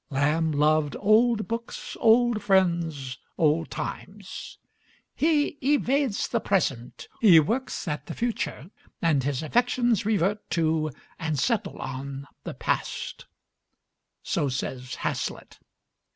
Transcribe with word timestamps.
Lamb 0.09 0.51
loved 0.51 0.95
old 0.99 1.47
books, 1.47 1.95
old 1.99 2.41
friends, 2.41 3.19
old 3.37 3.69
times; 3.69 4.57
"he 5.13 5.59
evades 5.63 6.27
the 6.27 6.39
present, 6.39 7.07
he 7.19 7.39
works 7.39 7.87
at 7.87 8.07
the 8.07 8.15
future, 8.15 8.71
and 8.99 9.21
his 9.21 9.43
affections 9.43 10.03
revert 10.03 10.49
to 10.49 10.89
and 11.19 11.37
settle 11.37 11.77
on 11.79 12.25
the 12.43 12.55
past," 12.55 13.27
so 14.23 14.49
says 14.49 14.95
Hazlitt. 14.95 15.59